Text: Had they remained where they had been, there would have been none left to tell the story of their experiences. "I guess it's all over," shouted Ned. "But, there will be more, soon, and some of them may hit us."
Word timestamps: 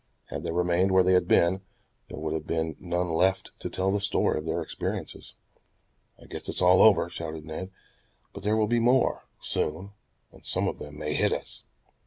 Had 0.29 0.41
they 0.41 0.49
remained 0.51 0.91
where 0.91 1.03
they 1.03 1.13
had 1.13 1.27
been, 1.27 1.61
there 2.09 2.17
would 2.17 2.33
have 2.33 2.47
been 2.47 2.75
none 2.79 3.09
left 3.09 3.51
to 3.59 3.69
tell 3.69 3.91
the 3.91 3.99
story 3.99 4.35
of 4.39 4.47
their 4.47 4.59
experiences. 4.59 5.35
"I 6.19 6.25
guess 6.25 6.49
it's 6.49 6.59
all 6.59 6.81
over," 6.81 7.07
shouted 7.07 7.45
Ned. 7.45 7.69
"But, 8.33 8.41
there 8.41 8.57
will 8.57 8.65
be 8.65 8.79
more, 8.79 9.25
soon, 9.41 9.91
and 10.31 10.43
some 10.43 10.67
of 10.67 10.79
them 10.79 10.97
may 10.97 11.13
hit 11.13 11.31
us." 11.33 11.61